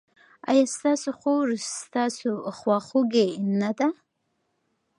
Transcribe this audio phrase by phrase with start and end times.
[0.49, 1.47] ایا ستاسو خور
[1.81, 3.87] ستاسو خواخوږې نه ده؟